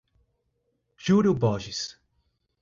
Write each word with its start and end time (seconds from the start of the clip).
Júlio 0.97 1.37
Borges 1.37 2.01